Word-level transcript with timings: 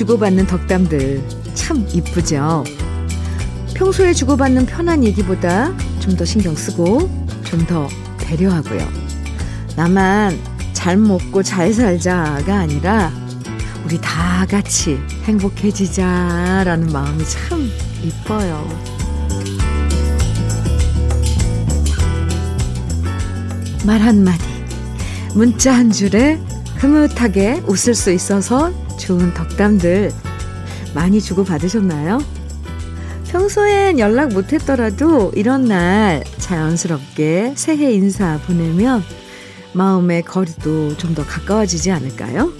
주고받는 0.00 0.46
덕담들 0.46 1.22
참 1.52 1.86
이쁘죠? 1.92 2.64
평소에 3.74 4.14
주고받는 4.14 4.64
편한 4.64 5.04
얘기보다 5.04 5.76
좀 6.00 6.16
더 6.16 6.24
신경 6.24 6.54
쓰고 6.56 7.10
좀 7.44 7.66
더 7.66 7.86
배려하고요. 8.16 8.88
나만 9.76 10.38
잘 10.72 10.96
먹고 10.96 11.42
잘 11.42 11.74
살자가 11.74 12.60
아니라 12.60 13.12
우리 13.84 14.00
다 14.00 14.46
같이 14.46 14.98
행복해지자라는 15.24 16.90
마음이 16.90 17.22
참 17.26 17.70
이뻐요. 18.02 18.66
말 23.84 24.00
한마디, 24.00 24.44
문자 25.34 25.74
한 25.74 25.92
줄에 25.92 26.40
흐뭇하게 26.76 27.62
웃을 27.66 27.94
수 27.94 28.10
있어서 28.10 28.72
좋은 29.00 29.34
덕담들 29.34 30.12
많이 30.94 31.20
주고받으셨나요? 31.20 32.18
평소엔 33.28 33.98
연락 33.98 34.32
못했더라도 34.32 35.32
이런 35.34 35.64
날 35.64 36.24
자연스럽게 36.38 37.54
새해 37.56 37.92
인사 37.92 38.38
보내면 38.46 39.02
마음의 39.72 40.22
거리도 40.22 40.96
좀 40.96 41.14
더 41.14 41.24
가까워지지 41.24 41.90
않을까요? 41.90 42.52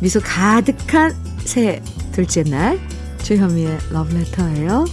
미소 0.00 0.20
가득한 0.20 1.14
새해 1.44 1.82
둘째 2.12 2.42
날 2.44 2.78
주현미의 3.22 3.78
러브레터예요. 3.92 4.84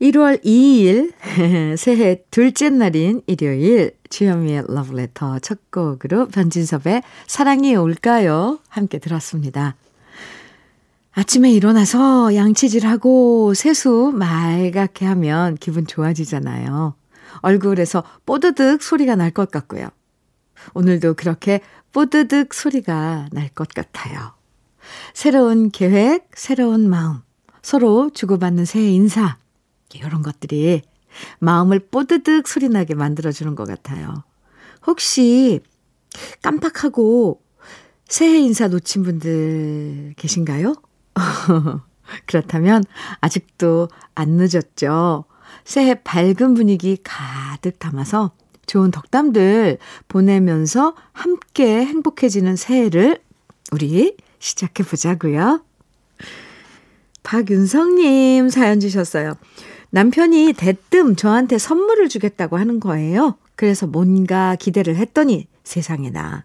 1월 0.00 0.42
2일 0.44 1.12
새해 1.76 2.22
둘째 2.30 2.70
날인 2.70 3.22
일요일 3.26 3.97
주현미의 4.10 4.64
러브레터 4.68 5.38
첫 5.40 5.70
곡으로 5.70 6.28
변진섭의 6.28 7.02
사랑이 7.26 7.76
올까요? 7.76 8.58
함께 8.68 8.98
들었습니다. 8.98 9.76
아침에 11.12 11.50
일어나서 11.50 12.34
양치질하고 12.34 13.54
세수 13.54 14.12
맑게 14.14 15.04
하면 15.06 15.56
기분 15.56 15.86
좋아지잖아요. 15.86 16.94
얼굴에서 17.40 18.04
뽀드득 18.24 18.82
소리가 18.82 19.16
날 19.16 19.30
것 19.32 19.50
같고요. 19.50 19.88
오늘도 20.74 21.14
그렇게 21.14 21.60
뽀드득 21.92 22.54
소리가 22.54 23.28
날 23.32 23.48
것 23.50 23.68
같아요. 23.68 24.32
새로운 25.12 25.70
계획, 25.70 26.28
새로운 26.34 26.88
마음, 26.88 27.20
서로 27.62 28.10
주고받는 28.10 28.64
새해 28.64 28.88
인사, 28.90 29.36
이런 29.94 30.22
것들이 30.22 30.82
마음을 31.38 31.78
뽀드득 31.78 32.48
소리나게 32.48 32.94
만들어주는 32.94 33.54
것 33.54 33.66
같아요. 33.66 34.24
혹시 34.86 35.60
깜빡하고 36.42 37.42
새해 38.06 38.38
인사 38.38 38.68
놓친 38.68 39.02
분들 39.02 40.14
계신가요? 40.16 40.74
그렇다면 42.26 42.84
아직도 43.20 43.88
안 44.14 44.30
늦었죠. 44.30 45.24
새해 45.64 46.02
밝은 46.02 46.54
분위기 46.54 46.98
가득 47.02 47.78
담아서 47.78 48.32
좋은 48.66 48.90
덕담들 48.90 49.78
보내면서 50.08 50.94
함께 51.12 51.84
행복해지는 51.84 52.56
새해를 52.56 53.20
우리 53.72 54.16
시작해 54.38 54.82
보자고요. 54.84 55.62
박윤성님 57.22 58.48
사연 58.48 58.80
주셨어요. 58.80 59.34
남편이 59.90 60.54
대뜸 60.54 61.16
저한테 61.16 61.58
선물을 61.58 62.08
주겠다고 62.08 62.58
하는 62.58 62.80
거예요. 62.80 63.36
그래서 63.54 63.86
뭔가 63.86 64.54
기대를 64.56 64.96
했더니 64.96 65.46
세상에나 65.64 66.44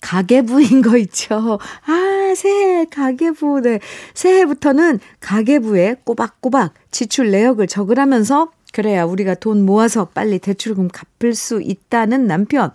가계부인 0.00 0.82
거 0.82 0.98
있죠. 0.98 1.58
아, 1.86 2.34
새해 2.36 2.84
가계부. 2.84 3.60
네. 3.62 3.80
새해부터는 4.12 5.00
가계부에 5.20 5.96
꼬박꼬박 6.04 6.74
지출 6.90 7.30
내역을 7.30 7.66
적으라면서 7.68 8.50
그래야 8.74 9.04
우리가 9.04 9.34
돈 9.36 9.64
모아서 9.64 10.06
빨리 10.06 10.38
대출금 10.38 10.88
갚을 10.88 11.34
수 11.34 11.62
있다는 11.62 12.26
남편. 12.26 12.72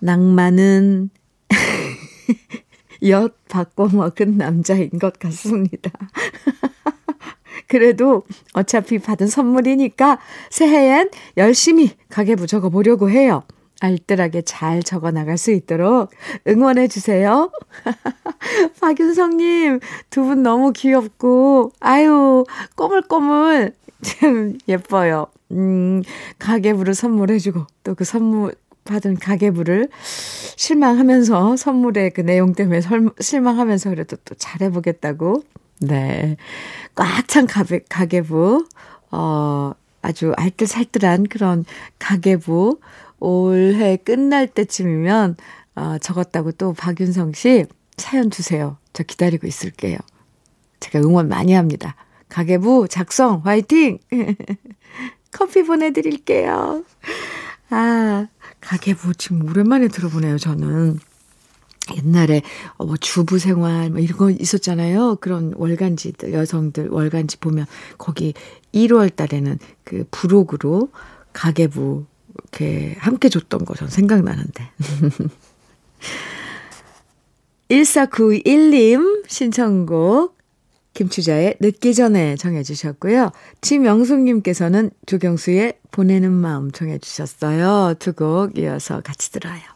낭만은 0.00 1.10
엿 3.06 3.36
바꿔 3.48 3.86
먹은 3.86 4.36
남자인 4.36 4.90
것 4.98 5.18
같습니다. 5.18 5.90
그래도 7.68 8.22
어차피 8.52 8.98
받은 8.98 9.26
선물이니까 9.26 10.18
새해엔 10.50 11.10
열심히 11.36 11.90
가계부 12.08 12.46
적어보려고 12.46 13.10
해요. 13.10 13.42
알뜰하게 13.80 14.42
잘 14.42 14.82
적어 14.82 15.10
나갈 15.10 15.36
수 15.36 15.50
있도록 15.50 16.10
응원해 16.46 16.88
주세요. 16.88 17.50
박윤성님, 18.80 19.80
두 20.10 20.24
분 20.24 20.42
너무 20.42 20.72
귀엽고, 20.72 21.72
아유, 21.80 22.44
꼬물꼬물, 22.76 23.72
참 24.02 24.56
예뻐요. 24.68 25.26
음, 25.50 26.02
가계부를 26.38 26.94
선물해주고, 26.94 27.66
또 27.84 27.94
그 27.94 28.04
선물, 28.04 28.54
받은 28.84 29.16
가계부를 29.16 29.88
실망하면서 30.56 31.56
선물의 31.56 32.10
그 32.10 32.20
내용 32.20 32.52
때문에 32.54 32.80
설, 32.80 33.10
실망하면서 33.18 33.90
그래도 33.90 34.16
또 34.24 34.34
잘해보겠다고. 34.34 35.42
네. 35.86 36.36
꽉찬 36.94 37.46
가계부, 37.88 38.66
어, 39.10 39.72
아주 40.02 40.32
알뜰살뜰한 40.36 41.24
그런 41.28 41.64
가계부, 41.98 42.78
올해 43.20 43.96
끝날 43.96 44.46
때쯤이면, 44.46 45.36
어, 45.76 45.98
적었다고 45.98 46.52
또 46.52 46.72
박윤성 46.72 47.32
씨 47.32 47.66
사연 47.96 48.30
주세요. 48.30 48.76
저 48.92 49.02
기다리고 49.02 49.46
있을게요. 49.46 49.98
제가 50.80 51.00
응원 51.00 51.28
많이 51.28 51.52
합니다. 51.52 51.96
가계부 52.28 52.88
작성 52.88 53.42
화이팅! 53.44 53.98
커피 55.32 55.62
보내드릴게요. 55.64 56.84
아, 57.70 58.26
가계부 58.60 59.14
지금 59.14 59.48
오랜만에 59.48 59.88
들어보네요, 59.88 60.38
저는. 60.38 61.00
옛날에 61.96 62.42
뭐 62.78 62.96
주부 62.96 63.38
생활 63.38 63.90
뭐 63.90 64.00
이런 64.00 64.16
거 64.16 64.30
있었잖아요. 64.30 65.16
그런 65.20 65.52
월간지들 65.56 66.32
여성들 66.32 66.88
월간지 66.88 67.38
보면 67.38 67.66
거기 67.98 68.34
1월 68.72 69.14
달에는 69.14 69.58
그 69.84 70.04
부록으로 70.10 70.88
가계부 71.32 72.04
이렇게 72.34 72.96
함께 72.98 73.28
줬던 73.28 73.64
거 73.64 73.74
전 73.74 73.88
생각나는데. 73.88 74.70
1491님 77.70 79.24
신청곡 79.28 80.36
김추자의 80.94 81.56
늦기 81.60 81.94
전에 81.94 82.36
정해 82.36 82.62
주셨고요. 82.62 83.32
지명숙 83.62 84.20
님께서는 84.20 84.90
조경수의 85.06 85.78
보내는 85.90 86.30
마음 86.32 86.70
정해 86.70 86.98
주셨어요. 86.98 87.94
두 87.98 88.12
곡 88.12 88.58
이어서 88.58 89.00
같이 89.00 89.32
들어요. 89.32 89.73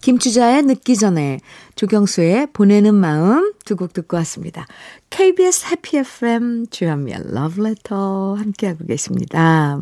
김추자의 0.00 0.62
늦기 0.62 0.96
전에 0.96 1.40
조경수의 1.74 2.48
보내는 2.52 2.94
마음 2.94 3.52
두 3.64 3.76
곡 3.76 3.92
듣고 3.92 4.16
왔습니다. 4.18 4.66
KBS 5.10 5.66
해피 5.70 5.98
FM 5.98 6.66
주현미의 6.70 7.32
러브레터 7.32 8.34
함께하고 8.34 8.86
계십니다. 8.86 9.78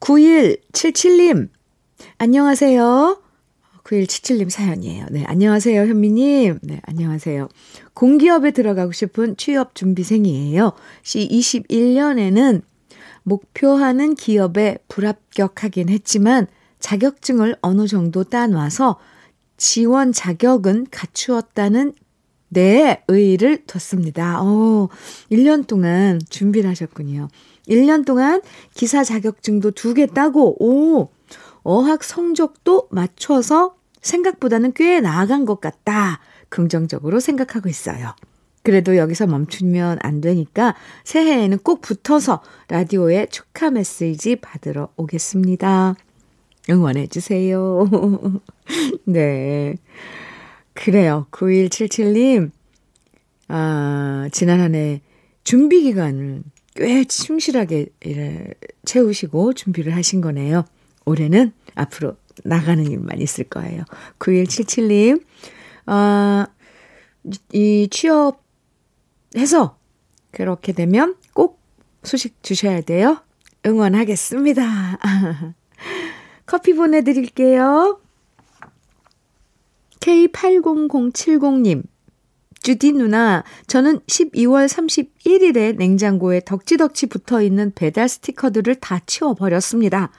9177님 0.00 1.48
안녕하세요. 2.18 3.22
9177님 3.84 4.48
사연이에요. 4.50 5.06
네, 5.10 5.24
안녕하세요, 5.26 5.82
현미님. 5.82 6.60
네, 6.62 6.80
안녕하세요. 6.84 7.48
공기업에 7.94 8.52
들어가고 8.52 8.92
싶은 8.92 9.36
취업 9.36 9.74
준비생이에요. 9.74 10.72
21년에는 11.02 12.62
목표하는 13.24 14.14
기업에 14.14 14.78
불합격하긴 14.88 15.88
했지만 15.88 16.46
자격증을 16.82 17.56
어느 17.62 17.86
정도 17.86 18.24
따놔서 18.24 18.98
지원 19.56 20.12
자격은 20.12 20.88
갖추었다는 20.90 21.94
네, 22.48 23.02
의의를 23.08 23.64
뒀습니다. 23.66 24.42
오, 24.42 24.90
1년 25.30 25.66
동안 25.66 26.20
준비를 26.28 26.68
하셨군요. 26.68 27.28
1년 27.66 28.04
동안 28.04 28.42
기사 28.74 29.02
자격증도 29.04 29.70
두 29.70 29.94
개 29.94 30.04
따고, 30.06 30.62
오, 30.62 31.08
어학 31.62 32.04
성적도 32.04 32.88
맞춰서 32.90 33.76
생각보다는 34.02 34.72
꽤 34.74 35.00
나아간 35.00 35.46
것 35.46 35.60
같다. 35.60 36.20
긍정적으로 36.50 37.20
생각하고 37.20 37.70
있어요. 37.70 38.14
그래도 38.64 38.96
여기서 38.96 39.26
멈추면 39.26 39.98
안 40.02 40.20
되니까 40.20 40.74
새해에는 41.04 41.58
꼭 41.58 41.80
붙어서 41.80 42.42
라디오에 42.68 43.26
축하 43.26 43.70
메시지 43.70 44.36
받으러 44.36 44.88
오겠습니다. 44.96 45.94
응원해 46.70 47.06
주세요. 47.08 47.88
네. 49.04 49.74
그래요. 50.74 51.26
9177님, 51.30 52.50
아, 53.48 54.28
지난 54.32 54.60
한 54.60 54.74
해 54.74 55.00
준비 55.44 55.82
기간을 55.82 56.42
꽤 56.74 57.04
충실하게 57.04 57.86
채우시고 58.84 59.52
준비를 59.54 59.94
하신 59.94 60.20
거네요. 60.20 60.64
올해는 61.04 61.52
앞으로 61.74 62.16
나가는 62.44 62.84
일만 62.86 63.20
있을 63.20 63.44
거예요. 63.44 63.82
9177님, 64.18 65.22
아, 65.86 66.46
이 67.52 67.88
취업해서 67.90 69.76
그렇게 70.30 70.72
되면 70.72 71.16
꼭 71.34 71.60
소식 72.04 72.42
주셔야 72.42 72.80
돼요. 72.80 73.18
응원하겠습니다. 73.66 74.98
커피 76.46 76.74
보내드릴게요. 76.74 78.00
K80070님, 80.00 81.84
주디 82.62 82.92
누나, 82.92 83.42
저는 83.66 84.00
12월 84.00 84.66
31일에 84.68 85.76
냉장고에 85.76 86.40
덕지덕지 86.44 87.06
붙어 87.06 87.42
있는 87.42 87.72
배달 87.74 88.08
스티커들을 88.08 88.76
다 88.76 89.00
치워버렸습니다. 89.06 90.10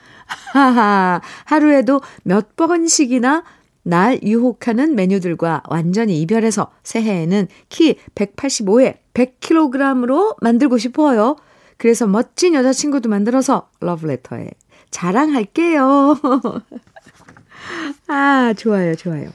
하하, 0.52 1.20
하루에도 1.44 2.00
몇 2.22 2.56
번씩이나 2.56 3.44
날 3.82 4.22
유혹하는 4.22 4.94
메뉴들과 4.94 5.62
완전히 5.68 6.20
이별해서 6.22 6.70
새해에는 6.82 7.48
키 7.68 7.96
185에 8.14 8.98
100kg으로 9.12 10.36
만들고 10.42 10.78
싶어요. 10.78 11.36
그래서 11.76 12.06
멋진 12.06 12.54
여자친구도 12.54 13.08
만들어서 13.08 13.68
러브레터에 13.80 14.50
자랑할게요. 14.94 16.16
아, 18.06 18.54
좋아요, 18.56 18.94
좋아요. 18.94 19.30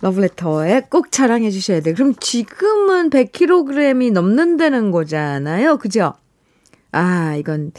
러브레터에 0.00 0.86
꼭 0.90 1.12
자랑해 1.12 1.50
주셔야 1.50 1.80
돼요. 1.80 1.94
그럼 1.94 2.14
지금은 2.18 3.10
100kg이 3.10 4.12
넘는다는 4.12 4.90
거잖아요. 4.90 5.76
그죠? 5.76 6.14
아, 6.90 7.36
이건, 7.36 7.70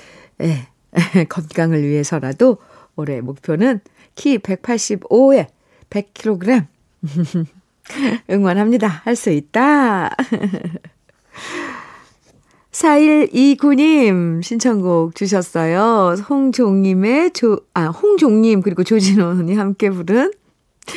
예, 0.42 0.68
건강을 1.28 1.84
위해서라도 1.84 2.58
올해 2.96 3.20
목표는 3.20 3.82
키 4.16 4.38
185에 4.38 5.48
100kg. 5.90 6.68
응원합니다. 8.30 8.88
할 8.88 9.16
수 9.18 9.30
있다. 9.32 10.16
4129님 12.72 14.42
신청곡 14.42 15.16
주셨어요. 15.16 16.16
홍종님의 16.30 17.32
조, 17.32 17.60
아, 17.74 17.88
홍종님 17.88 18.62
그리고 18.62 18.84
조진호님 18.84 19.60
함께 19.60 19.90
부른 19.90 20.32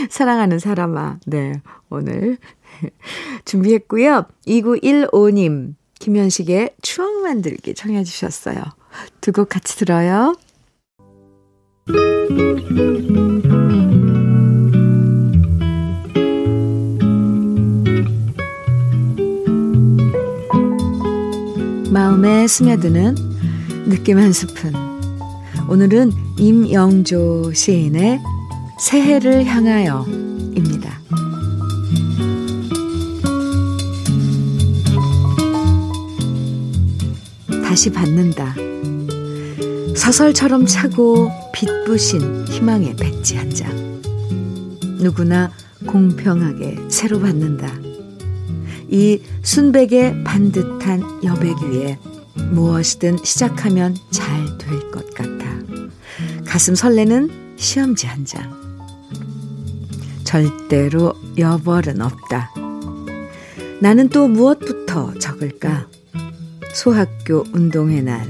사랑하는 0.09 0.59
사람아. 0.59 1.19
네, 1.27 1.61
오늘 1.91 2.39
준비했고요. 3.45 4.27
2915님, 4.47 5.75
김현식의 5.99 6.71
추억 6.83 7.23
만들기 7.23 7.75
청해 7.75 8.05
주셨어요. 8.05 8.57
두 9.21 9.33
곡 9.33 9.49
같이 9.49 9.77
들어요. 9.77 10.35
마음에 21.95 22.49
스며드는 22.49 23.15
느낌 23.89 24.19
한 24.19 24.33
스푼. 24.33 24.73
오늘은 25.69 26.11
임영조 26.41 27.53
시인의 27.53 28.19
새해를 28.81 29.45
향하여입니다. 29.45 30.91
다시 37.63 37.93
받는다. 37.93 38.57
서설처럼 39.95 40.67
차고 40.67 41.31
빛부신 41.53 42.49
희망의 42.49 42.97
백지 42.97 43.37
한 43.37 43.51
장. 43.51 43.71
누구나 44.99 45.53
공평하게 45.87 46.87
새로 46.89 47.21
받는다. 47.21 47.94
이 48.89 49.21
순백의 49.43 50.25
반듯한 50.25 51.25
여백 51.25 51.57
위에 51.63 51.99
무엇이든 52.53 53.19
시작하면 53.25 53.97
잘 54.11 54.59
될 54.59 54.91
것 54.91 55.13
같아. 55.15 55.45
가슴 56.47 56.75
설레는 56.75 57.57
시험지 57.57 58.07
한 58.07 58.25
장. 58.25 58.65
절대로 60.25 61.15
여벌은 61.37 62.01
없다. 62.01 62.53
나는 63.81 64.09
또 64.09 64.27
무엇부터 64.29 65.15
적을까? 65.19 65.89
소학교 66.73 67.45
운동회 67.53 68.01
날, 68.01 68.27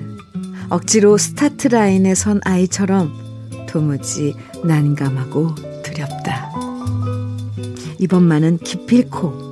억지로 0.68 1.16
스타트 1.16 1.68
라인에 1.68 2.14
선 2.14 2.40
아이처럼 2.44 3.12
도무지 3.68 4.34
난감하고 4.64 5.54
두렵다. 5.82 6.50
이번만은 7.98 8.58
기필코 8.58 9.43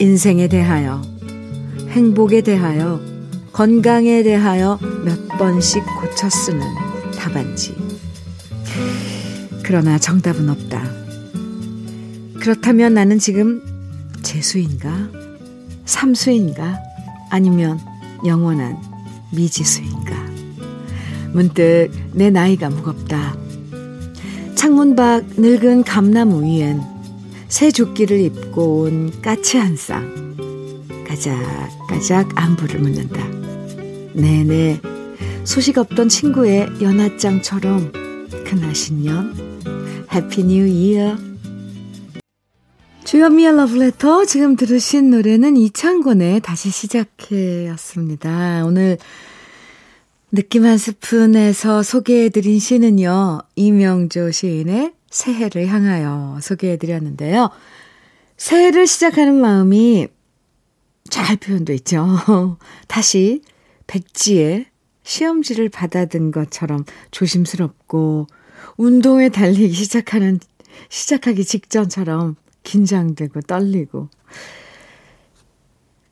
인생에 0.00 0.48
대하여, 0.48 1.02
행복에 1.90 2.40
대하여, 2.40 2.98
건강에 3.52 4.22
대하여 4.22 4.78
몇 5.04 5.28
번씩 5.36 5.82
고쳐 6.00 6.30
쓰는 6.30 6.60
답안지. 7.18 7.76
그러나 9.62 9.98
정답은 9.98 10.48
없다. 10.48 10.82
그렇다면 12.40 12.94
나는 12.94 13.18
지금 13.18 13.60
재수인가? 14.22 15.10
삼수인가? 15.84 16.78
아니면 17.28 17.78
영원한 18.24 18.78
미지수인가? 19.34 20.16
문득 21.34 21.90
내 22.14 22.30
나이가 22.30 22.70
무겁다. 22.70 23.36
창문 24.54 24.96
밖 24.96 25.24
늙은 25.36 25.84
감나무 25.84 26.42
위엔 26.42 26.89
새 27.50 27.72
조끼를 27.72 28.20
입고 28.20 28.82
온 28.82 29.20
까치 29.20 29.58
한 29.58 29.76
쌍. 29.76 30.36
까작까작 31.06 32.30
안부를 32.36 32.80
묻는다. 32.80 33.26
네네. 34.14 34.80
소식 35.42 35.76
없던 35.76 36.08
친구의 36.08 36.68
연하장처럼 36.80 37.92
그날 38.46 38.74
신년 38.74 39.34
Happy 40.12 40.44
New 40.44 40.66
Year 40.66 41.16
주현미의 43.04 43.56
러브레터 43.56 44.26
지금 44.26 44.54
들으신 44.54 45.10
노래는 45.10 45.56
이창곤의 45.56 46.40
다시 46.40 46.70
시작해 46.70 47.66
였습니다. 47.70 48.64
오늘 48.64 48.98
느낌 50.30 50.64
한 50.64 50.78
스푼에서 50.78 51.82
소개해드린 51.82 52.60
시는요. 52.60 53.40
이명조 53.56 54.30
시인의 54.30 54.92
새해를 55.10 55.66
향하여 55.66 56.38
소개해드렸는데요. 56.40 57.50
새해를 58.36 58.86
시작하는 58.86 59.34
마음이 59.34 60.08
잘 61.10 61.36
표현돼 61.36 61.74
있죠. 61.74 62.06
다시 62.88 63.42
백지에 63.86 64.66
시험지를 65.02 65.68
받아든 65.68 66.30
것처럼 66.30 66.84
조심스럽고 67.10 68.28
운동에 68.76 69.28
달리기 69.28 69.72
시작하는 69.72 70.38
시작하기 70.88 71.44
직전처럼 71.44 72.36
긴장되고 72.62 73.40
떨리고. 73.42 74.08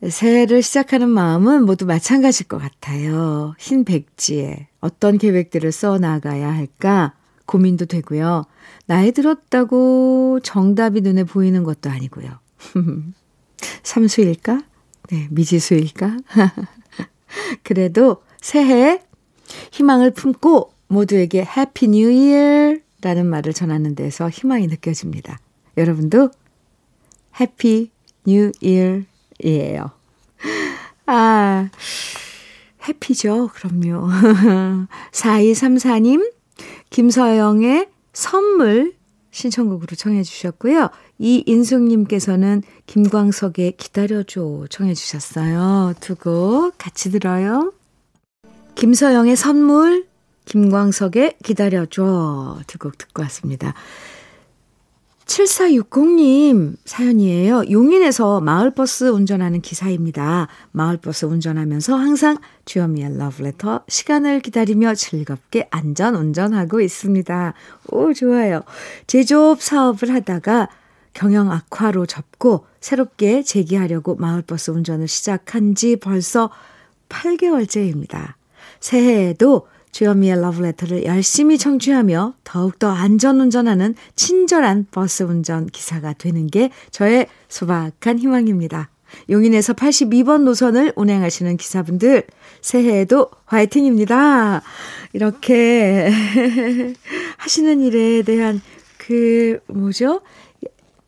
새해를 0.08 0.62
시작하는 0.62 1.08
마음은 1.08 1.64
모두 1.64 1.84
마찬가지일 1.84 2.48
것 2.48 2.58
같아요. 2.58 3.54
흰 3.58 3.84
백지에 3.84 4.68
어떤 4.80 5.18
계획들을 5.18 5.72
써 5.72 5.98
나가야 5.98 6.52
할까 6.52 7.14
고민도 7.48 7.86
되고요. 7.86 8.44
나이 8.86 9.10
들었다고 9.10 10.40
정답이 10.42 11.00
눈에 11.00 11.24
보이는 11.24 11.64
것도 11.64 11.90
아니고요. 11.90 12.38
상수일까? 13.82 14.62
네, 15.10 15.26
미지수일까? 15.30 16.18
그래도 17.64 18.22
새해 18.40 19.00
희망을 19.72 20.12
품고 20.12 20.72
모두에게 20.88 21.44
Happy 21.44 21.88
New 21.88 22.10
Year 22.10 22.76
라는 23.00 23.26
말을 23.26 23.52
전하는 23.54 23.94
데서 23.94 24.28
희망이 24.28 24.66
느껴집니다. 24.66 25.38
여러분도 25.76 26.30
Happy 27.40 27.90
New 28.26 28.52
Year이에요. 28.60 29.90
아, 31.06 31.70
happy죠. 32.86 33.48
그럼요. 33.54 34.08
4234님, 35.12 36.37
김서영의 36.90 37.88
선물 38.12 38.94
신청곡으로 39.30 39.94
청해 39.94 40.22
주셨고요. 40.22 40.88
이인숙님께서는 41.18 42.62
김광석의 42.86 43.72
기다려줘 43.76 44.66
청해 44.70 44.94
주셨어요. 44.94 45.94
두 46.00 46.14
곡 46.16 46.72
같이 46.78 47.10
들어요. 47.10 47.72
김서영의 48.74 49.36
선물, 49.36 50.06
김광석의 50.46 51.36
기다려줘 51.42 52.60
두 52.66 52.78
곡 52.78 52.96
듣고 52.98 53.22
왔습니다. 53.22 53.74
7460님 55.28 56.76
사연이에요. 56.84 57.64
용인에서 57.70 58.40
마을버스 58.40 59.04
운전하는 59.04 59.60
기사입니다. 59.60 60.48
마을버스 60.72 61.26
운전하면서 61.26 61.94
항상 61.96 62.38
주현미의 62.64 63.18
러브레터 63.18 63.84
시간을 63.88 64.40
기다리며 64.40 64.94
즐겁게 64.94 65.68
안전 65.70 66.16
운전하고 66.16 66.80
있습니다. 66.80 67.54
오, 67.90 68.12
좋아요. 68.14 68.62
제조업 69.06 69.62
사업을 69.62 70.12
하다가 70.14 70.68
경영 71.12 71.52
악화로 71.52 72.06
접고 72.06 72.66
새롭게 72.80 73.42
재기하려고 73.42 74.16
마을버스 74.16 74.70
운전을 74.70 75.08
시작한 75.08 75.74
지 75.74 75.96
벌써 75.96 76.50
8개월째입니다. 77.10 78.34
새해에도 78.80 79.66
주현미의 79.92 80.40
러브레터를 80.40 81.04
열심히 81.04 81.58
청취하며 81.58 82.34
더욱더 82.44 82.90
안전운전하는 82.90 83.94
친절한 84.16 84.86
버스 84.90 85.22
운전 85.22 85.66
기사가 85.66 86.12
되는 86.12 86.46
게 86.46 86.70
저의 86.90 87.26
소박한 87.48 88.18
희망입니다. 88.18 88.90
용인에서 89.30 89.72
82번 89.72 90.42
노선을 90.42 90.92
운행하시는 90.96 91.56
기사분들, 91.56 92.24
새해에도 92.60 93.30
화이팅입니다. 93.46 94.62
이렇게 95.12 96.10
하시는 97.38 97.80
일에 97.80 98.22
대한 98.22 98.60
그, 98.98 99.60
뭐죠? 99.66 100.20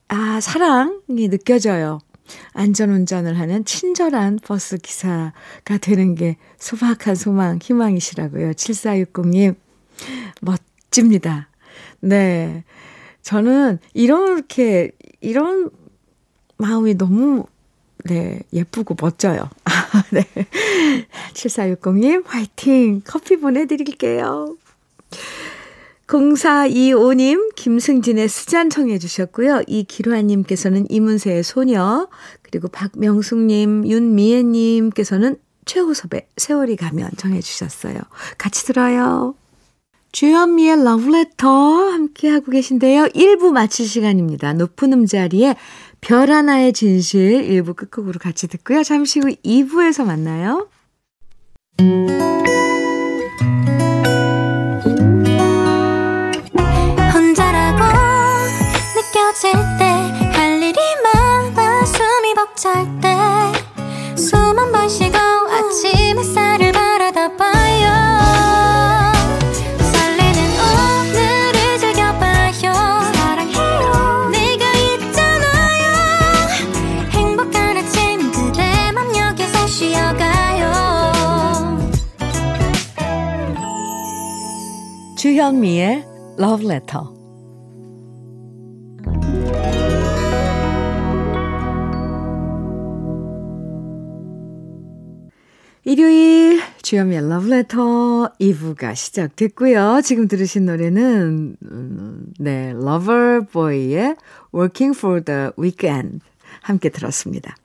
아, 0.08 0.40
사랑이 0.40 1.28
느껴져요. 1.28 2.00
안전운전을 2.52 3.38
하는 3.38 3.64
친절한 3.64 4.38
버스 4.42 4.76
기사가 4.76 5.78
되는 5.80 6.14
게 6.14 6.36
소박한 6.58 7.14
소망, 7.14 7.58
희망이시라고요. 7.60 8.52
7460님, 8.52 9.56
멋집니다. 10.40 11.48
네. 12.00 12.64
저는 13.22 13.78
이렇게, 13.94 14.90
이런 15.20 15.70
마음이 16.56 16.96
너무, 16.96 17.44
네, 18.04 18.40
예쁘고 18.52 18.96
멋져요. 19.00 19.50
네. 20.10 20.24
7460님, 21.34 22.24
화이팅! 22.26 23.02
커피 23.04 23.36
보내드릴게요. 23.36 24.56
0425님, 26.10 27.54
김승진의 27.54 28.28
수잔 28.28 28.68
청해 28.68 28.98
주셨고요. 28.98 29.62
이기화님께서는 29.68 30.86
이문세의 30.90 31.44
소녀, 31.44 32.08
그리고 32.42 32.68
박명숙님, 32.68 33.86
윤미애님께서는 33.86 35.36
최호섭의 35.66 36.26
세월이 36.36 36.76
가면 36.76 37.10
정해 37.16 37.40
주셨어요. 37.40 37.96
같이 38.38 38.64
들어요. 38.66 39.34
주현미의 40.12 40.82
러브레터 40.82 41.48
함께하고 41.48 42.50
계신데요. 42.50 43.04
1부 43.04 43.52
마칠 43.52 43.86
시간입니다. 43.86 44.52
높은 44.54 44.92
음자리에 44.92 45.54
별 46.00 46.32
하나의 46.32 46.72
진실 46.72 47.48
1부 47.48 47.76
끝곡으로 47.76 48.18
같이 48.18 48.48
듣고요. 48.48 48.82
잠시 48.82 49.20
후 49.20 49.28
2부에서 49.44 50.04
만나요. 50.04 50.68
주현미의 85.50 86.04
Love 86.38 86.64
Letter. 86.64 87.06
일요일 95.82 96.60
주현미의 96.82 97.28
러브레터 97.28 98.32
2부가 98.40 98.94
시작됐고요. 98.94 100.02
지금 100.04 100.28
들으신 100.28 100.66
노래는 100.66 101.56
음, 101.60 102.26
네, 102.38 102.72
러버보이의 102.72 104.14
Working 104.54 104.96
for 104.96 105.24
the 105.24 105.50
Weekend 105.58 106.20
함께 106.62 106.90
들었습니다. 106.90 107.56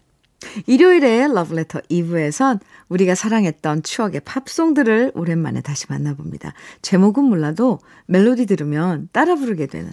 일요일에 0.67 1.27
러브레터 1.27 1.79
2부에선 1.89 2.59
우리가 2.89 3.15
사랑했던 3.15 3.83
추억의 3.83 4.21
팝송들을 4.25 5.11
오랜만에 5.15 5.61
다시 5.61 5.85
만나봅니다. 5.89 6.53
제목은 6.81 7.23
몰라도 7.23 7.79
멜로디 8.07 8.45
들으면 8.45 9.09
따라 9.11 9.35
부르게 9.35 9.65
되는. 9.65 9.91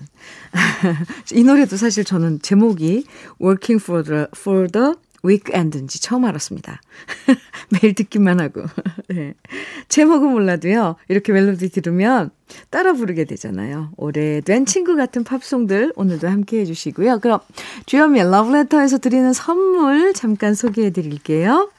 이 1.33 1.43
노래도 1.43 1.77
사실 1.77 2.05
저는 2.05 2.41
제목이 2.43 3.07
Working 3.41 3.83
for 3.83 4.03
the, 4.05 4.27
for 4.37 4.69
the 4.69 4.95
위크엔드인지 5.23 6.01
처음 6.01 6.25
알았습니다. 6.25 6.81
매일 7.71 7.95
듣기만 7.95 8.41
하고. 8.41 8.65
네. 9.09 9.35
제목은 9.89 10.31
몰라도요, 10.31 10.97
이렇게 11.09 11.33
멜로디 11.33 11.71
들으면 11.71 12.31
따라 12.71 12.93
부르게 12.93 13.25
되잖아요. 13.25 13.93
오래된 13.97 14.67
친구 14.67 14.97
같은 14.97 15.25
팝송들 15.25 15.93
오늘도 15.97 16.29
함께 16.29 16.61
해주시고요. 16.61 17.21
그럼 17.21 17.41
주현미의 17.87 18.31
러브레터에서 18.31 18.99
드리는 18.99 19.33
선물 19.33 20.13
잠깐 20.15 20.55
소개해 20.55 20.91
드릴게요. 20.91 21.71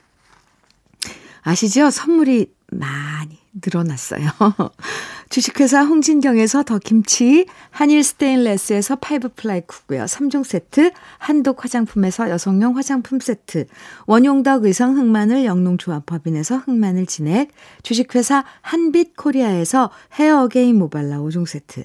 아시죠? 1.41 1.89
선물이 1.89 2.53
많이 2.71 3.37
늘어났어요. 3.61 4.29
주식회사 5.33 5.81
홍진경에서 5.81 6.61
더 6.61 6.77
김치, 6.77 7.47
한일 7.71 8.03
스테인레스에서 8.03 8.97
five 8.97 9.29
ply 9.29 9.61
cookware 9.61 10.05
3종 10.05 10.43
세트, 10.43 10.91
한독 11.17 11.63
화장품에서 11.63 12.29
여성용 12.29 12.77
화장품 12.77 13.19
세트, 13.19 13.65
원용덕 14.05 14.65
의성 14.65 14.95
흑마늘 14.95 15.43
영농조합법인에서 15.45 16.57
흑마늘 16.57 17.07
진액, 17.07 17.49
주식회사 17.81 18.43
한빛 18.61 19.17
코리아에서 19.17 19.89
Hair 20.19 20.43
Again 20.43 20.77
모발라 20.77 21.17
5종 21.17 21.47
세트, 21.47 21.83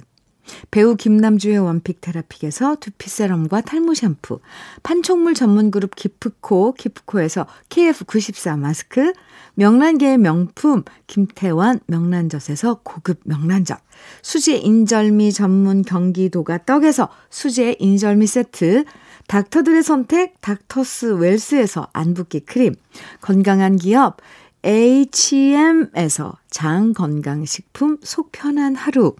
배우 0.70 0.96
김남주의 0.96 1.58
one 1.58 1.76
pick 1.76 2.00
테라픽에서 2.00 2.76
두피 2.80 3.08
세럼과 3.08 3.62
탈모 3.62 3.94
샴푸, 3.94 4.40
판촉물 4.82 5.34
전문 5.34 5.70
그룹 5.70 5.94
기프코, 5.94 6.74
기프코에서 6.74 7.46
KF94 7.68 8.58
마스크, 8.58 9.12
명란계의 9.54 10.18
명품 10.18 10.84
김태환 11.06 11.80
명란젓에서 11.86 12.80
고급 12.84 13.20
명란젓, 13.24 13.80
수제 14.22 14.56
인절미 14.56 15.32
전문 15.32 15.82
경기도가 15.82 16.64
떡에서 16.64 17.08
수제 17.30 17.76
인절미 17.78 18.26
세트, 18.26 18.84
닥터들의 19.26 19.82
선택 19.82 20.40
닥터스 20.40 21.18
웰스에서 21.18 21.88
안붓기 21.92 22.40
크림, 22.40 22.74
건강한 23.20 23.76
기업 23.76 24.18
H&M에서 24.64 26.36
장 26.50 26.92
건강식품 26.92 27.98
속 28.02 28.32
편한 28.32 28.74
하루, 28.74 29.14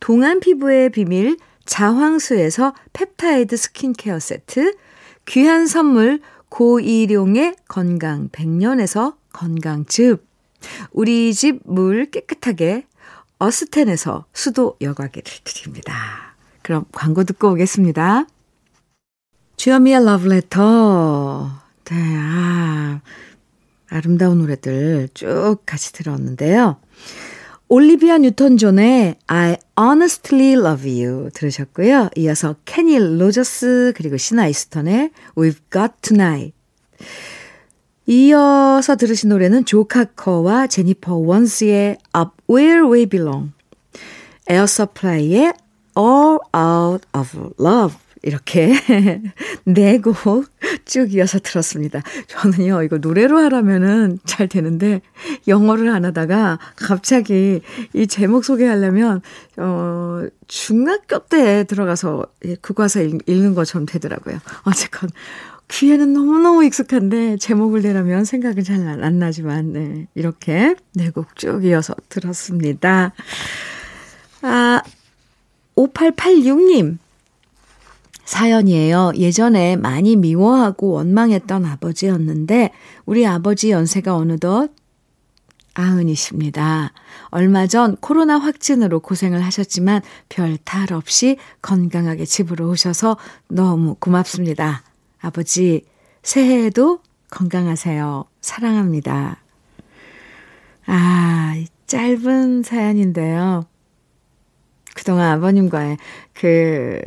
동안 0.00 0.40
피부의 0.40 0.90
비밀 0.90 1.36
자황수에서 1.66 2.74
펩타이드 2.92 3.56
스킨케어 3.56 4.18
세트, 4.18 4.74
귀한 5.26 5.66
선물 5.66 6.20
고일용의 6.48 7.54
건강 7.68 8.28
100년에서 8.30 9.14
건강즙, 9.32 10.26
우리 10.92 11.32
집 11.32 11.60
물 11.64 12.10
깨끗하게 12.10 12.86
어스텐에서 13.38 14.26
수도 14.32 14.76
여과기를 14.80 15.32
드립니다. 15.44 16.34
그럼 16.62 16.84
광고 16.92 17.24
듣고 17.24 17.52
오겠습니다. 17.52 18.26
주현미의 19.56 20.04
러브레터. 20.04 21.50
네, 21.84 21.96
아, 22.18 23.00
아름다운 23.88 24.38
노래들 24.38 25.08
쭉 25.14 25.58
같이 25.64 25.92
들었는데요. 25.92 26.78
올리비아 27.72 28.18
뉴턴 28.18 28.56
존의 28.56 29.14
I 29.28 29.56
Honestly 29.78 30.54
Love 30.54 31.04
You 31.04 31.30
들으셨고요. 31.32 32.10
이어서 32.16 32.56
케니 32.64 32.98
로저스 32.98 33.92
그리고 33.94 34.16
시나 34.16 34.48
이스턴의 34.48 35.12
We've 35.36 35.60
Got 35.72 35.92
Tonight 36.02 36.52
이어서 38.06 38.96
들으신 38.96 39.28
노래는 39.28 39.66
조 39.66 39.84
카커와 39.84 40.66
제니퍼 40.66 41.14
원스의 41.14 41.98
Up 42.18 42.32
Where 42.50 42.90
We 42.90 43.06
Belong, 43.06 43.52
에어 44.48 44.66
서플라이의 44.66 45.52
All 45.96 46.38
Out 46.52 47.06
of 47.16 47.52
Love 47.60 47.96
이렇게 48.22 48.74
네곡 49.64 50.46
쭉 50.84 51.14
이어서 51.14 51.38
들었습니다. 51.38 52.02
저는요, 52.26 52.82
이거 52.82 52.98
노래로 52.98 53.38
하라면은 53.38 54.18
잘 54.24 54.48
되는데, 54.48 55.00
영어를 55.48 55.88
안 55.88 56.04
하다가 56.04 56.58
갑자기 56.76 57.60
이 57.94 58.06
제목 58.06 58.44
소개하려면, 58.44 59.22
어, 59.56 60.22
중학교 60.48 61.20
때 61.20 61.64
들어가서 61.64 62.26
국가서 62.60 63.02
읽는 63.02 63.54
것처럼 63.54 63.86
되더라고요. 63.86 64.38
어쨌건, 64.64 65.10
귀에는 65.68 66.12
너무너무 66.12 66.64
익숙한데, 66.64 67.36
제목을 67.38 67.82
내라면 67.82 68.24
생각은 68.24 68.64
잘 68.64 68.80
안 68.80 69.18
나지만, 69.18 69.72
네, 69.72 70.08
이렇게 70.14 70.74
네곡 70.94 71.36
쭉 71.36 71.64
이어서 71.64 71.94
들었습니다. 72.08 73.12
아, 74.42 74.82
5886님. 75.76 76.98
사연이에요. 78.30 79.10
예전에 79.16 79.74
많이 79.74 80.14
미워하고 80.14 80.92
원망했던 80.92 81.64
아버지였는데 81.64 82.70
우리 83.04 83.26
아버지 83.26 83.72
연세가 83.72 84.14
어느덧 84.14 84.70
아흔이십니다. 85.74 86.92
얼마 87.30 87.66
전 87.66 87.96
코로나 87.96 88.38
확진으로 88.38 89.00
고생을 89.00 89.44
하셨지만 89.44 90.02
별 90.28 90.56
탈 90.64 90.92
없이 90.92 91.38
건강하게 91.60 92.24
집으로 92.24 92.68
오셔서 92.68 93.16
너무 93.48 93.96
고맙습니다. 93.98 94.84
아버지, 95.20 95.84
새해에도 96.22 97.00
건강하세요. 97.30 98.26
사랑합니다. 98.40 99.42
아, 100.86 101.64
짧은 101.88 102.62
사연인데요. 102.62 103.64
그동안 104.94 105.32
아버님과의 105.32 105.96
그 106.32 107.00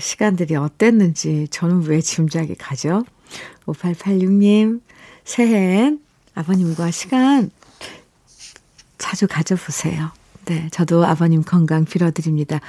시간들이 0.00 0.56
어땠는지 0.56 1.48
저는 1.50 1.84
왜 1.84 2.00
짐작이 2.00 2.54
가죠? 2.56 3.04
5886님, 3.66 4.80
새해엔 5.24 6.00
아버님과 6.34 6.90
시간 6.90 7.50
자주 8.98 9.26
가져보세요. 9.28 10.10
네, 10.46 10.68
저도 10.72 11.04
아버님 11.04 11.42
건강 11.42 11.84
빌어드립니다. 11.84 12.60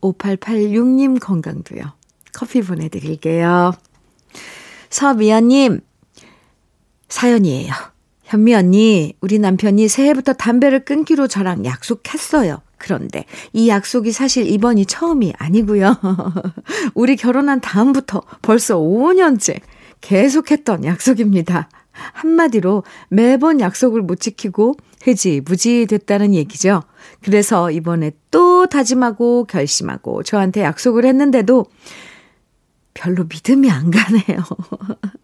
5886님 0.00 1.20
건강도요. 1.20 1.92
커피 2.32 2.62
보내드릴게요. 2.62 3.72
서미연님, 4.90 5.80
사연이에요. 7.08 7.72
현미 8.24 8.54
언니, 8.54 9.14
우리 9.20 9.38
남편이 9.38 9.88
새해부터 9.88 10.32
담배를 10.32 10.84
끊기로 10.84 11.28
저랑 11.28 11.64
약속했어요. 11.64 12.60
그런데 12.78 13.24
이 13.52 13.68
약속이 13.68 14.12
사실 14.12 14.46
이번이 14.46 14.86
처음이 14.86 15.32
아니고요. 15.38 15.96
우리 16.94 17.16
결혼한 17.16 17.60
다음부터 17.60 18.22
벌써 18.42 18.78
5년째 18.78 19.60
계속했던 20.00 20.84
약속입니다. 20.84 21.68
한마디로 21.92 22.84
매번 23.08 23.60
약속을 23.60 24.02
못 24.02 24.20
지키고 24.20 24.74
흐지부지 25.02 25.86
됐다는 25.86 26.34
얘기죠. 26.34 26.82
그래서 27.22 27.70
이번에 27.70 28.12
또 28.30 28.66
다짐하고 28.66 29.44
결심하고 29.44 30.22
저한테 30.22 30.62
약속을 30.62 31.04
했는데도 31.04 31.66
별로 32.94 33.24
믿음이 33.24 33.70
안 33.70 33.90
가네요. 33.90 34.44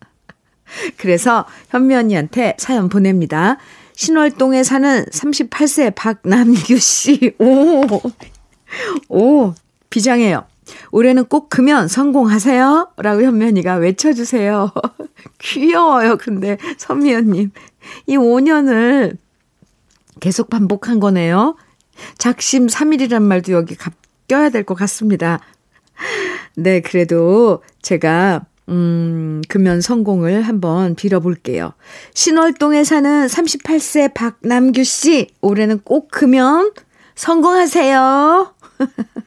그래서 0.96 1.46
현미 1.70 1.94
언니한테 1.94 2.56
사연 2.58 2.88
보냅니다. 2.88 3.58
신월동에 3.94 4.62
사는 4.62 5.04
38세 5.06 5.94
박남규 5.94 6.78
씨. 6.78 7.34
오, 7.38 7.82
오, 9.08 9.54
비장해요. 9.90 10.44
올해는 10.90 11.26
꼭 11.26 11.48
크면 11.50 11.88
성공하세요. 11.88 12.92
라고 12.96 13.22
현면이가 13.22 13.74
외쳐주세요. 13.76 14.70
귀여워요. 15.40 16.16
근데 16.16 16.56
선미연님. 16.78 17.50
이 18.06 18.16
5년을 18.16 19.16
계속 20.20 20.48
반복한 20.48 21.00
거네요. 21.00 21.56
작심 22.16 22.66
3일이란 22.68 23.22
말도 23.22 23.52
여기 23.52 23.76
껴야 24.28 24.48
될 24.50 24.64
것 24.64 24.74
같습니다. 24.74 25.40
네, 26.56 26.80
그래도 26.80 27.62
제가 27.82 28.46
음, 28.68 29.42
금연 29.48 29.80
성공을 29.80 30.42
한번 30.42 30.94
빌어볼게요. 30.94 31.72
신월동에 32.14 32.84
사는 32.84 33.26
38세 33.26 34.14
박남규 34.14 34.84
씨, 34.84 35.28
올해는 35.40 35.80
꼭 35.80 36.10
금연 36.10 36.72
성공하세요. 37.14 38.54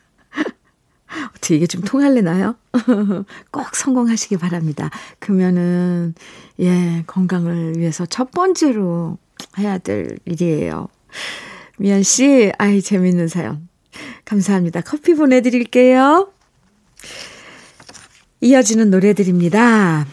어떻게 1.36 1.56
이게 1.56 1.68
좀 1.68 1.82
통할래나요? 1.82 2.56
꼭 3.52 3.76
성공하시기 3.76 4.38
바랍니다. 4.38 4.90
금연은, 5.20 6.14
예, 6.60 7.04
건강을 7.08 7.78
위해서 7.78 8.06
첫 8.06 8.32
번째로 8.32 9.18
해야 9.58 9.78
될 9.78 10.18
일이에요. 10.26 10.88
미연 11.78 12.04
씨, 12.04 12.52
아이, 12.58 12.82
재밌는 12.82 13.28
사연. 13.28 13.68
감사합니다. 14.26 14.82
커피 14.82 15.14
보내드릴게요. 15.14 16.32
이어지는 18.46 18.92
노래들입니다. 18.92 20.06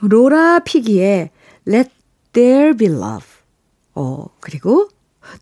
로라 0.00 0.60
피기의 0.60 1.28
Let 1.68 1.90
There 2.32 2.74
Be 2.74 2.88
Love. 2.88 3.26
어, 3.94 4.24
그리고 4.40 4.88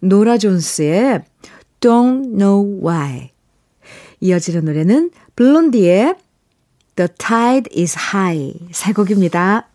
노라 0.00 0.36
존스의 0.36 1.22
Don't 1.78 2.36
Know 2.36 2.80
Why. 2.84 3.30
이어지는 4.18 4.64
노래는 4.64 5.12
블론디의 5.36 6.16
The 6.96 7.08
Tide 7.18 7.80
is 7.80 7.96
High. 7.96 8.58
세 8.72 8.92
곡입니다. 8.92 9.68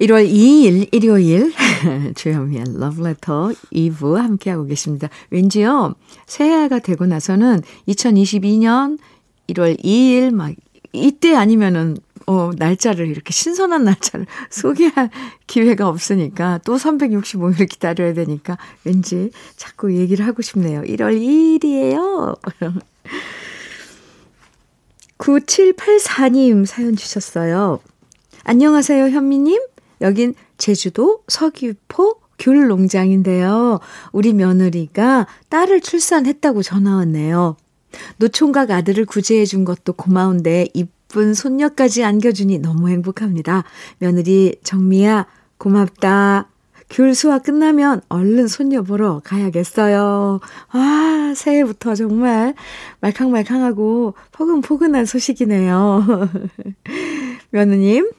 1월 0.00 0.26
2일 0.26 0.88
일요일 0.92 1.52
주현미의 2.16 2.64
러브레터 2.74 3.52
2부 3.72 4.16
함께하고 4.16 4.64
계십니다. 4.64 5.08
왠지요 5.30 5.94
새해가 6.26 6.78
되고 6.80 7.06
나서는 7.06 7.62
2022년 7.88 8.98
1월 9.52 9.82
2일 9.82 10.32
막 10.32 10.54
이때 10.92 11.34
아니면은 11.34 11.96
어 12.26 12.50
날짜를 12.56 13.08
이렇게 13.08 13.32
신선한 13.32 13.84
날짜를 13.84 14.26
소개할 14.50 15.10
기회가 15.46 15.88
없으니까 15.88 16.60
또 16.64 16.76
365일 16.76 17.68
기다려야 17.68 18.12
되니까 18.14 18.58
왠지 18.84 19.30
자꾸 19.56 19.96
얘기를 19.96 20.26
하고 20.26 20.42
싶네요. 20.42 20.82
1월 20.82 21.20
2일이에요. 21.20 22.38
9784님 25.18 26.66
사연 26.66 26.96
주셨어요. 26.96 27.80
안녕하세요, 28.44 29.10
현미님. 29.10 29.60
여긴 30.00 30.34
제주도 30.56 31.22
서귀포 31.28 32.20
귤 32.38 32.68
농장인데요. 32.68 33.80
우리 34.12 34.32
며느리가 34.32 35.26
딸을 35.50 35.82
출산했다고 35.82 36.62
전화 36.62 36.96
왔네요. 36.96 37.56
노총각 38.18 38.70
아들을 38.70 39.04
구제해 39.06 39.44
준 39.44 39.64
것도 39.64 39.94
고마운데 39.94 40.68
이쁜 40.74 41.34
손녀까지 41.34 42.04
안겨주니 42.04 42.58
너무 42.58 42.88
행복합니다. 42.88 43.64
며느리 43.98 44.56
정미야 44.62 45.26
고맙다. 45.58 46.48
귤 46.90 47.14
수확 47.14 47.44
끝나면 47.44 48.00
얼른 48.08 48.48
손녀 48.48 48.82
보러 48.82 49.20
가야겠어요. 49.24 50.40
아, 50.70 51.32
새해부터 51.36 51.94
정말 51.94 52.54
말캉말캉하고 53.00 54.14
포근포근한 54.32 55.06
소식이네요. 55.06 56.28
며느님, 57.50 58.10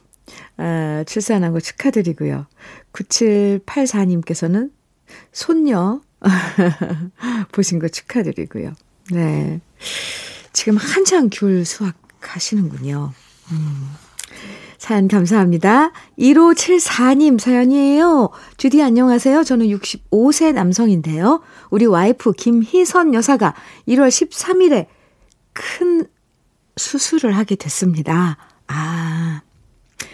아, 0.56 1.04
출산한 1.06 1.52
거 1.52 1.60
축하드리고요. 1.60 2.48
9784님께서는 2.94 4.72
손녀 5.34 6.00
보신 7.52 7.80
거 7.80 7.90
축하드리고요. 7.90 8.74
네. 9.12 9.60
지금 10.54 10.78
한창 10.78 11.30
귤 11.32 11.66
수확하시는군요. 11.66 13.14
음. 13.52 13.90
사연 14.78 15.08
감사합니다. 15.08 15.92
1574님 16.18 17.40
사연이에요. 17.40 18.30
주디 18.58 18.82
안녕하세요. 18.82 19.44
저는 19.44 19.68
65세 19.68 20.54
남성인데요. 20.54 21.42
우리 21.70 21.86
와이프 21.86 22.34
김희선 22.34 23.14
여사가 23.14 23.54
1월 23.88 24.08
13일에 24.08 24.88
큰 25.54 26.08
수술을 26.78 27.38
하게 27.38 27.56
됐습니다. 27.56 28.38
아. 28.68 29.42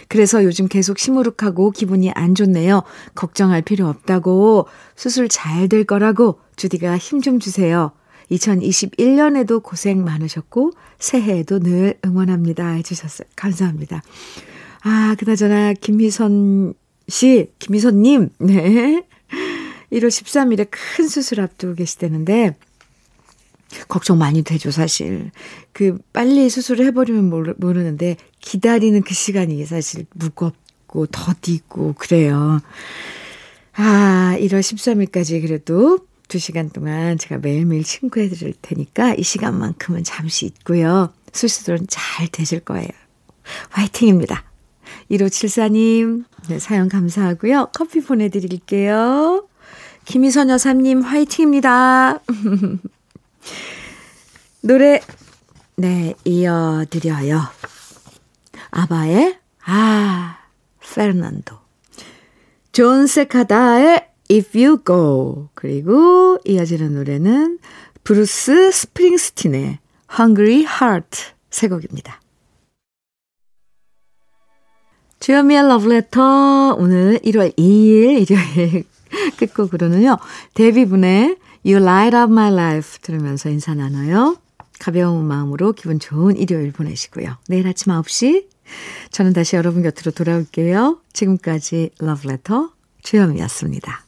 그래서 0.10 0.44
요즘 0.44 0.68
계속 0.68 1.00
시무룩하고 1.00 1.72
기분이 1.72 2.12
안 2.12 2.34
좋네요. 2.36 2.84
걱정할 3.16 3.62
필요 3.62 3.88
없다고 3.88 4.68
수술 4.96 5.28
잘 5.30 5.68
될 5.70 5.84
거라고 5.86 6.40
주디가 6.56 6.98
힘 6.98 7.22
좀 7.22 7.40
주세요. 7.40 7.92
2021년에도 8.32 9.62
고생 9.64 10.04
많으셨고 10.04 10.72
새해에도 11.00 11.60
늘 11.60 11.98
응원합니다 12.06 12.72
해주셨어요. 12.72 13.28
감사합니다. 13.36 14.02
아, 14.84 15.16
그나저나 15.18 15.74
김희선 15.74 16.74
씨, 17.08 17.52
김희선님, 17.60 18.30
네. 18.40 19.04
1월 19.92 20.08
13일에 20.08 20.68
큰 20.70 21.08
수술 21.08 21.40
앞두고 21.42 21.76
계시다는데 21.76 22.56
걱정 23.88 24.18
많이 24.18 24.44
되죠, 24.44 24.72
사실. 24.72 25.32
그, 25.74 25.98
빨리 26.14 26.50
수술을 26.50 26.86
해버리면 26.88 27.30
모르, 27.30 27.54
모르는데, 27.58 28.16
기다리는 28.40 29.02
그 29.02 29.14
시간이 29.14 29.66
사실 29.66 30.06
무겁고, 30.14 31.08
더디고, 31.08 31.94
그래요. 31.98 32.62
아, 33.74 34.38
1월 34.40 34.60
13일까지 34.60 35.42
그래도 35.42 36.00
2시간 36.28 36.74
동안 36.74 37.18
제가 37.18 37.38
매일매일 37.38 37.84
친구해 37.84 38.28
드릴 38.30 38.54
테니까 38.62 39.16
이 39.16 39.24
시간만큼은 39.24 40.04
잠시 40.04 40.46
있고요. 40.46 41.14
수술은 41.32 41.88
잘 41.88 42.28
되실 42.28 42.60
거예요. 42.60 42.90
화이팅입니다. 43.70 44.44
1574님, 45.12 46.26
네, 46.50 46.60
사연 46.60 46.90
감사하고요. 46.90 47.70
커피 47.74 48.02
보내드릴게요. 48.02 49.48
김희선 50.06 50.50
여사님, 50.50 51.02
화이팅입니다. 51.02 52.20
노래, 54.62 55.02
네, 55.76 56.14
이어드려요. 56.26 57.42
아바의, 58.72 59.38
아, 59.66 60.40
Fernando. 60.80 61.58
존 62.72 63.08
세카다의 63.08 64.08
If 64.32 64.58
You 64.58 64.80
Go. 64.86 65.50
그리고 65.54 66.38
이어지는 66.46 66.94
노래는 66.94 67.60
브루스 68.04 68.72
스프링스틴의 68.72 69.80
Hungry 70.18 70.66
Heart 70.66 71.24
세 71.50 71.68
곡입니다. 71.68 72.22
주현미의 75.20 75.68
러브레터 75.68 76.76
오늘 76.78 77.20
1월 77.20 77.58
2일 77.58 78.22
일요일 78.22 78.84
끝곡으로는요. 79.38 80.18
데뷔분의 80.54 81.38
You 81.66 81.82
Light 81.82 82.16
Up 82.16 82.32
My 82.32 82.52
Life 82.52 83.00
들으면서 83.02 83.50
인사 83.50 83.74
나눠요. 83.74 84.38
가벼운 84.80 85.26
마음으로 85.26 85.74
기분 85.74 86.00
좋은 86.00 86.38
일요일 86.38 86.72
보내시고요. 86.72 87.38
내일 87.48 87.68
아침 87.68 87.92
9시 87.94 88.48
저는 89.12 89.34
다시 89.34 89.56
여러분 89.56 89.82
곁으로 89.82 90.12
돌아올게요. 90.12 91.00
지금까지 91.14 91.92
러브레터 92.00 92.72
주현미였습니다. 93.02 94.07